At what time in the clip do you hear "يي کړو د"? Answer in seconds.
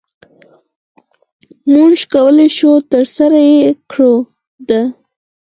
3.51-4.71